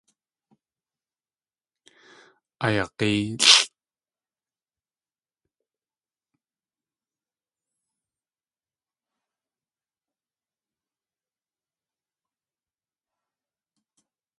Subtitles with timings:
[2.65, 3.49] Ayag̲éelʼ.